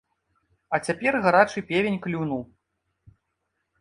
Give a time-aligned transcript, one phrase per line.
[0.77, 2.41] А цяпер гарачы певень клюнуў.